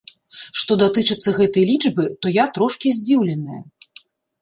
Што 0.61 0.77
датычыцца 0.83 1.35
гэтай 1.39 1.63
лічбы, 1.73 2.09
то 2.25 2.35
я 2.43 2.49
трошкі 2.59 2.97
здзіўленая. 2.99 3.61